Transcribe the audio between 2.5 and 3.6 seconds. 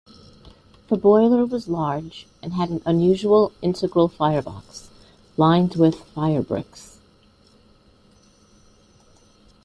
had an unusual